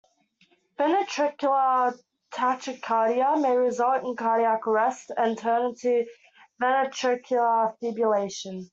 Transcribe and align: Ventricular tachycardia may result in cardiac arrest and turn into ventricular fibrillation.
Ventricular 0.79 1.93
tachycardia 2.31 3.39
may 3.39 3.55
result 3.55 4.03
in 4.03 4.15
cardiac 4.15 4.65
arrest 4.65 5.11
and 5.15 5.37
turn 5.37 5.67
into 5.67 6.07
ventricular 6.59 7.77
fibrillation. 7.79 8.63